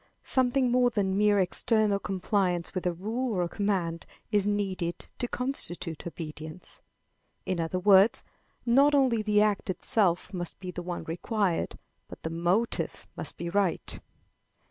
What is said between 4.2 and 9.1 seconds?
is needed to constitute obedience. In other words, not